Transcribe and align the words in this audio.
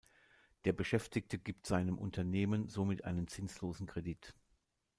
Der 0.65 0.73
Beschäftigte 0.73 1.37
gibt 1.37 1.67
seinem 1.67 1.99
Unternehmen 1.99 2.67
somit 2.69 3.03
einen 3.05 3.27
zinslosen 3.27 3.85
Kredit. 3.85 4.33